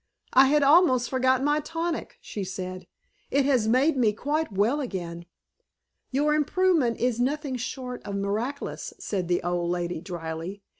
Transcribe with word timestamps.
"I 0.33 0.47
had 0.47 0.63
almost 0.63 1.11
forgotten 1.11 1.45
my 1.45 1.59
tonic," 1.59 2.17
she 2.21 2.43
said. 2.43 2.87
"It 3.29 3.45
has 3.45 3.67
made 3.67 3.97
me 3.97 4.13
quite 4.13 4.51
well 4.51 4.81
again." 4.81 5.27
"Your 6.09 6.33
improvement 6.33 6.97
is 6.97 7.19
nothing 7.19 7.55
short 7.55 8.01
of 8.01 8.15
miraculous," 8.15 8.95
said 8.97 9.27
the 9.27 9.43
old 9.43 9.69
lady 9.69 10.01
drily. 10.01 10.63